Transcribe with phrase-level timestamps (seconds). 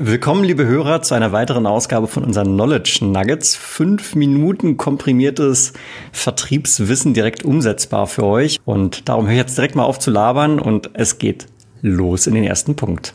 [0.00, 3.56] Willkommen, liebe Hörer, zu einer weiteren Ausgabe von unseren Knowledge Nuggets.
[3.56, 5.72] Fünf Minuten komprimiertes
[6.12, 8.60] Vertriebswissen direkt umsetzbar für euch.
[8.64, 11.46] Und darum höre ich jetzt direkt mal auf zu labern und es geht
[11.82, 13.12] los in den ersten Punkt.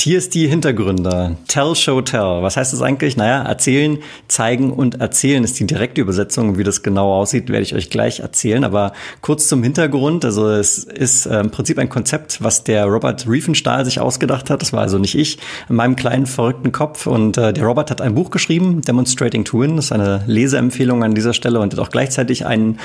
[0.00, 1.36] TSD-Hintergründe.
[1.46, 2.40] Tell, Show, Tell.
[2.40, 3.18] Was heißt das eigentlich?
[3.18, 3.98] Naja, erzählen,
[4.28, 6.56] zeigen und erzählen ist die direkte Übersetzung.
[6.56, 8.64] Wie das genau aussieht, werde ich euch gleich erzählen.
[8.64, 10.24] Aber kurz zum Hintergrund.
[10.24, 14.62] Also es ist äh, im Prinzip ein Konzept, was der Robert Riefenstahl sich ausgedacht hat.
[14.62, 15.36] Das war also nicht ich
[15.68, 17.06] in meinem kleinen verrückten Kopf.
[17.06, 19.76] Und äh, der Robert hat ein Buch geschrieben, Demonstrating to Win.
[19.76, 22.78] Das ist eine Leseempfehlung an dieser Stelle und hat auch gleichzeitig ein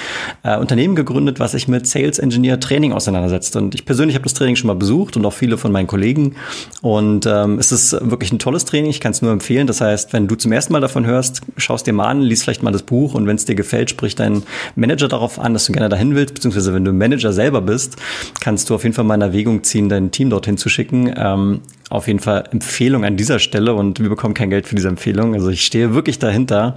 [0.44, 3.55] äh, Unternehmen gegründet, was sich mit Sales Engineer Training auseinandersetzt.
[3.55, 6.36] Und ich persönlich habe das Training schon mal besucht und auch viele von meinen Kollegen.
[6.82, 8.90] Und und ähm, es ist wirklich ein tolles Training.
[8.90, 9.68] Ich kann es nur empfehlen.
[9.68, 12.64] Das heißt, wenn du zum ersten Mal davon hörst, schaust dir mal an, liest vielleicht
[12.64, 14.44] mal das Buch und wenn es dir gefällt, sprich deinen
[14.76, 17.98] Manager darauf an, dass du gerne dahin willst, beziehungsweise wenn du Manager selber bist,
[18.41, 21.14] kannst du auf jeden Fall mal in Erwägung ziehen, dein Team dorthin zu schicken.
[21.16, 24.88] Ähm, auf jeden Fall Empfehlung an dieser Stelle und wir bekommen kein Geld für diese
[24.88, 25.35] Empfehlung.
[25.35, 26.75] Also ich stehe wirklich dahinter.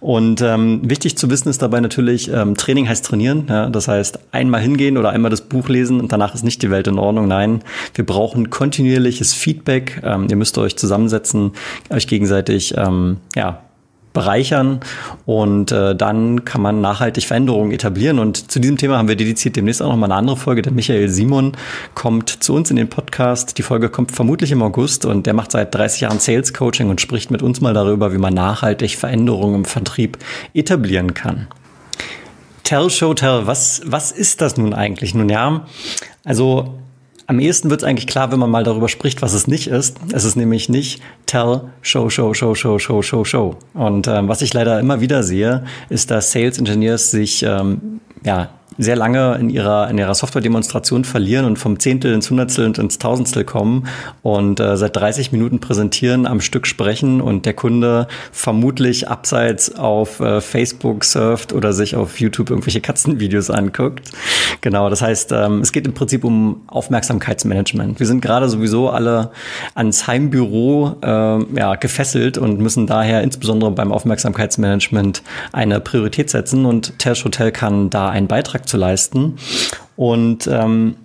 [0.00, 3.46] Und ähm, wichtig zu wissen ist dabei natürlich, ähm, Training heißt trainieren.
[3.48, 3.68] Ja?
[3.68, 6.88] Das heißt, einmal hingehen oder einmal das Buch lesen und danach ist nicht die Welt
[6.88, 7.28] in Ordnung.
[7.28, 7.62] Nein,
[7.94, 10.00] wir brauchen kontinuierliches Feedback.
[10.02, 11.52] Ähm, ihr müsst euch zusammensetzen,
[11.90, 13.60] euch gegenseitig ähm, ja,
[14.12, 14.80] bereichern
[15.24, 18.18] und äh, dann kann man nachhaltig Veränderungen etablieren.
[18.18, 20.62] Und zu diesem Thema haben wir dediziert demnächst auch noch mal eine andere Folge.
[20.62, 21.52] Der Michael Simon
[21.94, 23.58] kommt zu uns in den Podcast.
[23.58, 27.00] Die Folge kommt vermutlich im August und der macht seit 30 Jahren Sales Coaching und
[27.00, 30.18] spricht mit uns mal darüber, wie man nachhaltig Veränderungen im Vertrieb
[30.54, 31.46] etablieren kann.
[32.64, 35.14] Tell, Show, Tell, was, was ist das nun eigentlich?
[35.14, 35.66] Nun ja,
[36.24, 36.74] also
[37.30, 39.96] am ehesten wird es eigentlich klar, wenn man mal darüber spricht, was es nicht ist.
[40.12, 43.56] Es ist nämlich nicht Tell, Show, Show, Show, Show, Show, Show, Show.
[43.72, 48.48] Und ähm, was ich leider immer wieder sehe, ist, dass Sales Engineers sich ähm, ja
[48.78, 52.98] sehr lange in ihrer, in ihrer Software-Demonstration verlieren und vom Zehntel ins Hundertstel und ins
[52.98, 53.86] Tausendstel kommen
[54.22, 60.20] und äh, seit 30 Minuten präsentieren, am Stück sprechen und der Kunde vermutlich abseits auf
[60.20, 64.10] äh, Facebook surft oder sich auf YouTube irgendwelche Katzenvideos anguckt.
[64.60, 67.98] Genau, das heißt, ähm, es geht im Prinzip um Aufmerksamkeitsmanagement.
[67.98, 69.30] Wir sind gerade sowieso alle
[69.74, 76.98] ans Heimbüro äh, ja, gefesselt und müssen daher insbesondere beim Aufmerksamkeitsmanagement eine Priorität setzen und
[76.98, 79.34] Tersch Hotel kann da einen Beitrag zu leisten.
[79.96, 80.96] Und ähm,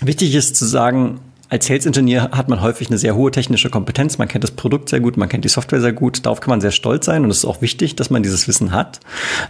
[0.00, 1.20] wichtig ist zu sagen,
[1.54, 4.18] als Sales Engineer hat man häufig eine sehr hohe technische Kompetenz.
[4.18, 6.26] Man kennt das Produkt sehr gut, man kennt die Software sehr gut.
[6.26, 8.72] Darauf kann man sehr stolz sein und es ist auch wichtig, dass man dieses Wissen
[8.72, 8.98] hat.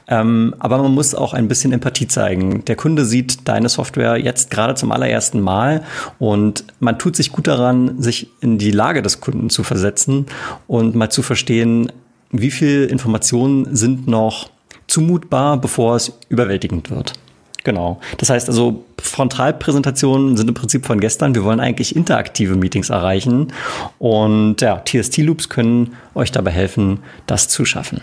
[0.07, 2.63] Ähm, aber man muss auch ein bisschen Empathie zeigen.
[2.67, 5.83] Der Kunde sieht deine Software jetzt gerade zum allerersten Mal
[6.19, 10.27] und man tut sich gut daran, sich in die Lage des Kunden zu versetzen
[10.67, 11.91] und mal zu verstehen,
[12.31, 14.51] wie viel Informationen sind noch
[14.89, 17.15] zumutbar, bevor es überwältigend wird.
[17.65, 17.99] Genau.
[18.19, 21.35] Das heißt also, Frontalpräsentationen sind im Prinzip von gestern.
[21.35, 23.53] Wir wollen eigentlich interaktive Meetings erreichen.
[23.99, 28.03] Und ja, TST-Loops können euch dabei helfen, das zu schaffen.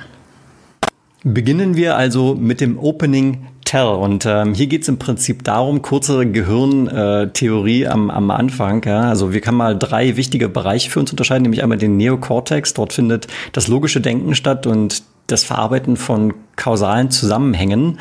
[1.23, 3.85] Beginnen wir also mit dem Opening Tell.
[3.85, 8.83] Und ähm, hier geht es im Prinzip darum, kurze Gehirntheorie am, am Anfang.
[8.83, 9.01] Ja?
[9.03, 12.73] Also wir können mal drei wichtige Bereiche für uns unterscheiden, nämlich einmal den Neokortex.
[12.73, 17.99] Dort findet das logische Denken statt und das Verarbeiten von kausalen Zusammenhängen.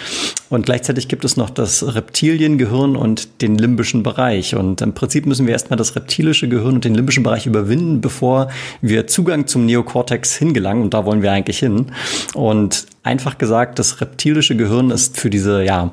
[0.50, 4.54] Und gleichzeitig gibt es noch das Reptiliengehirn und den limbischen Bereich.
[4.54, 8.50] Und im Prinzip müssen wir erstmal das reptilische Gehirn und den limbischen Bereich überwinden, bevor
[8.82, 10.82] wir Zugang zum Neokortex hingelangen.
[10.82, 11.86] Und da wollen wir eigentlich hin.
[12.34, 15.92] Und einfach gesagt, das reptilische Gehirn ist für diese, ja,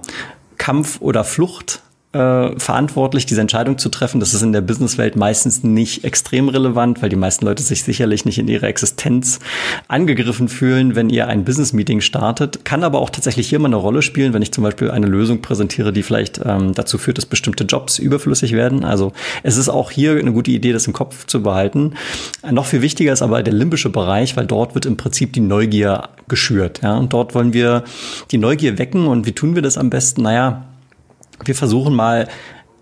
[0.57, 1.81] Kampf- oder Flucht
[2.13, 4.19] äh, verantwortlich, diese Entscheidung zu treffen.
[4.19, 8.23] Das ist in der Businesswelt meistens nicht extrem relevant, weil die meisten Leute sich sicherlich
[8.23, 9.39] nicht in ihrer Existenz
[9.87, 12.63] angegriffen fühlen, wenn ihr ein Business-Meeting startet.
[12.63, 15.41] Kann aber auch tatsächlich hier mal eine Rolle spielen, wenn ich zum Beispiel eine Lösung
[15.41, 18.85] präsentiere, die vielleicht ähm, dazu führt, dass bestimmte Jobs überflüssig werden.
[18.85, 19.11] Also
[19.43, 21.93] es ist auch hier eine gute Idee, das im Kopf zu behalten.
[22.49, 26.09] Noch viel wichtiger ist aber der limbische Bereich, weil dort wird im Prinzip die Neugier
[26.29, 26.81] geschürt.
[26.83, 26.97] Ja?
[26.97, 27.83] Und dort wollen wir
[28.31, 29.07] die Neugier wecken.
[29.07, 30.21] Und wie tun wir das am besten?
[30.21, 30.63] Naja,
[31.47, 32.27] wir versuchen mal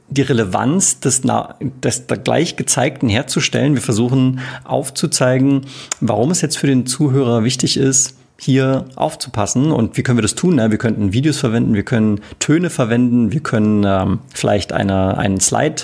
[0.09, 3.74] die Relevanz des, des gleich gezeigten herzustellen.
[3.74, 5.62] Wir versuchen aufzuzeigen,
[6.00, 9.72] warum es jetzt für den Zuhörer wichtig ist, hier aufzupassen.
[9.72, 10.57] Und wie können wir das tun?
[10.57, 15.84] Wir könnten Videos verwenden, wir können Töne verwenden, wir können ähm, vielleicht eine, einen Slide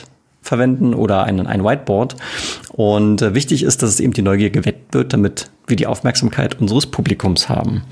[0.52, 2.18] verwenden oder ein, ein Whiteboard.
[2.74, 6.60] Und äh, wichtig ist, dass es eben die Neugier geweckt wird, damit wir die Aufmerksamkeit
[6.60, 7.84] unseres Publikums haben.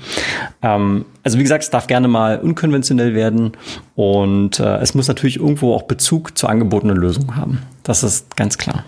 [0.60, 3.52] Ähm, also wie gesagt, es darf gerne mal unkonventionell werden
[3.94, 7.62] und äh, es muss natürlich irgendwo auch Bezug zur angebotenen Lösung haben.
[7.82, 8.84] Das ist ganz klar.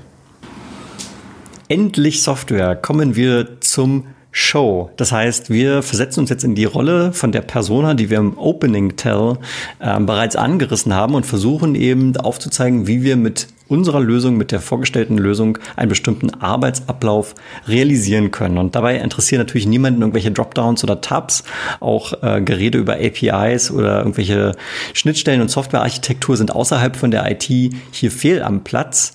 [1.68, 2.76] Endlich Software.
[2.76, 4.04] Kommen wir zum
[4.34, 4.90] Show.
[4.96, 8.38] Das heißt, wir versetzen uns jetzt in die Rolle von der Persona, die wir im
[8.38, 9.36] Opening Tell
[9.78, 14.60] äh, bereits angerissen haben und versuchen eben aufzuzeigen, wie wir mit unserer Lösung, mit der
[14.60, 17.34] vorgestellten Lösung einen bestimmten Arbeitsablauf
[17.66, 18.58] realisieren können.
[18.58, 21.42] Und dabei interessieren natürlich niemanden irgendwelche Dropdowns oder Tabs.
[21.80, 24.52] Auch äh, Gerede über APIs oder irgendwelche
[24.92, 29.14] Schnittstellen und Softwarearchitektur sind außerhalb von der IT hier fehl am Platz.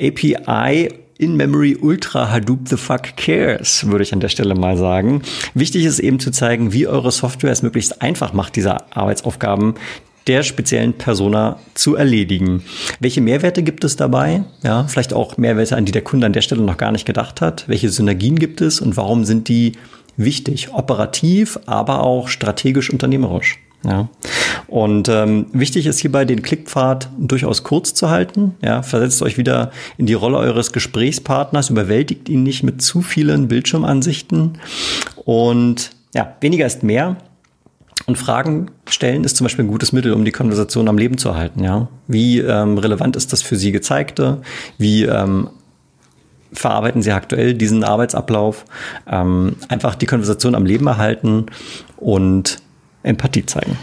[0.00, 0.88] API
[1.18, 5.22] in-Memory Ultra Hadoop the fuck cares, würde ich an der Stelle mal sagen.
[5.54, 9.74] Wichtig ist eben zu zeigen, wie eure Software es möglichst einfach macht, diese Arbeitsaufgaben
[10.26, 12.62] der speziellen Persona zu erledigen.
[13.00, 14.44] Welche Mehrwerte gibt es dabei?
[14.62, 17.40] Ja, vielleicht auch Mehrwerte, an die der Kunde an der Stelle noch gar nicht gedacht
[17.40, 17.68] hat.
[17.68, 19.72] Welche Synergien gibt es und warum sind die
[20.16, 20.72] wichtig?
[20.72, 23.58] Operativ, aber auch strategisch unternehmerisch.
[23.84, 24.08] Ja.
[24.66, 28.54] Und ähm, wichtig ist hierbei, den Klickpfad durchaus kurz zu halten.
[28.62, 33.48] Ja, versetzt euch wieder in die Rolle eures Gesprächspartners, überwältigt ihn nicht mit zu vielen
[33.48, 34.58] Bildschirmansichten.
[35.24, 37.16] Und ja, weniger ist mehr.
[38.06, 41.30] Und Fragen stellen ist zum Beispiel ein gutes Mittel, um die Konversation am Leben zu
[41.30, 41.64] erhalten.
[41.64, 41.88] Ja?
[42.06, 44.42] Wie ähm, relevant ist das für Sie Gezeigte?
[44.76, 45.48] Wie ähm,
[46.52, 48.64] verarbeiten Sie aktuell diesen Arbeitsablauf?
[49.10, 51.46] Ähm, einfach die Konversation am Leben erhalten
[51.96, 52.58] und
[53.02, 53.78] Empathie zeigen.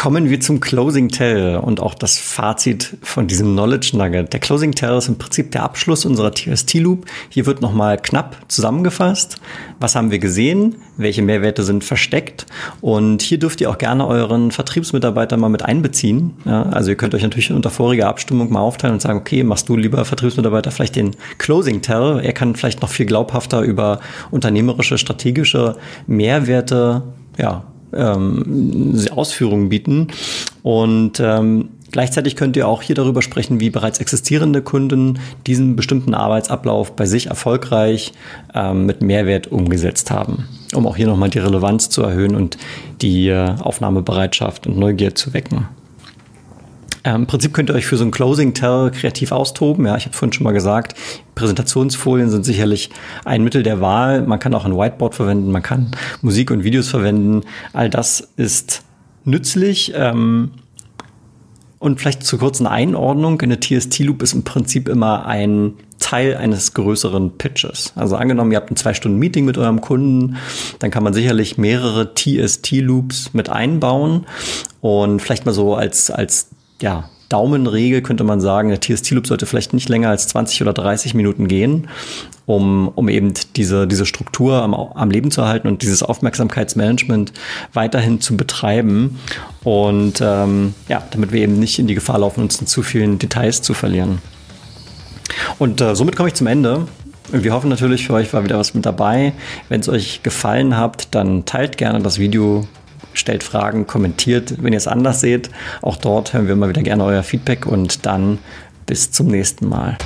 [0.00, 4.32] Kommen wir zum Closing Tell und auch das Fazit von diesem Knowledge Nugget.
[4.32, 7.04] Der Closing Tell ist im Prinzip der Abschluss unserer TST Loop.
[7.28, 9.36] Hier wird nochmal knapp zusammengefasst.
[9.78, 10.76] Was haben wir gesehen?
[10.96, 12.46] Welche Mehrwerte sind versteckt?
[12.80, 16.32] Und hier dürft ihr auch gerne euren Vertriebsmitarbeiter mal mit einbeziehen.
[16.46, 19.68] Ja, also ihr könnt euch natürlich unter voriger Abstimmung mal aufteilen und sagen, okay, machst
[19.68, 22.20] du lieber Vertriebsmitarbeiter vielleicht den Closing Tell.
[22.24, 24.00] Er kann vielleicht noch viel glaubhafter über
[24.30, 25.76] unternehmerische, strategische
[26.06, 27.02] Mehrwerte
[27.36, 30.08] ja, ähm, Ausführungen bieten.
[30.62, 36.14] Und ähm, Gleichzeitig könnt ihr auch hier darüber sprechen, wie bereits existierende Kunden diesen bestimmten
[36.14, 38.12] Arbeitsablauf bei sich erfolgreich
[38.54, 42.58] ähm, mit Mehrwert umgesetzt haben, um auch hier nochmal die Relevanz zu erhöhen und
[43.02, 45.66] die äh, Aufnahmebereitschaft und Neugier zu wecken.
[47.04, 49.86] Ähm, Im Prinzip könnt ihr euch für so ein Closing Tell kreativ austoben.
[49.86, 50.94] Ja, ich habe vorhin schon mal gesagt,
[51.34, 52.90] Präsentationsfolien sind sicherlich
[53.24, 54.22] ein Mittel der Wahl.
[54.26, 55.90] Man kann auch ein Whiteboard verwenden, man kann
[56.22, 57.42] Musik und Videos verwenden.
[57.72, 58.82] All das ist
[59.24, 59.92] nützlich.
[59.94, 60.52] Ähm,
[61.78, 67.38] und vielleicht zur kurzen Einordnung, eine TST-Loop ist im Prinzip immer ein Teil eines größeren
[67.38, 67.94] Pitches.
[67.96, 70.36] Also angenommen, ihr habt ein zwei Stunden Meeting mit eurem Kunden,
[70.78, 74.26] dann kann man sicherlich mehrere TST-Loops mit einbauen
[74.82, 76.50] und vielleicht mal so als, als
[76.80, 81.14] ja, Daumenregel könnte man sagen, der TST-Loop sollte vielleicht nicht länger als 20 oder 30
[81.14, 81.88] Minuten gehen,
[82.44, 87.32] um, um eben diese, diese Struktur am, am Leben zu erhalten und dieses Aufmerksamkeitsmanagement
[87.72, 89.20] weiterhin zu betreiben.
[89.62, 93.20] Und ähm, ja, damit wir eben nicht in die Gefahr laufen, uns in zu vielen
[93.20, 94.20] Details zu verlieren.
[95.60, 96.88] Und äh, somit komme ich zum Ende.
[97.30, 99.34] Wir hoffen natürlich, für euch war wieder was mit dabei.
[99.68, 102.66] Wenn es euch gefallen hat, dann teilt gerne das Video
[103.12, 105.50] stellt Fragen, kommentiert, wenn ihr es anders seht.
[105.82, 108.38] Auch dort hören wir immer wieder gerne euer Feedback und dann
[108.86, 109.98] bis zum nächsten Mal.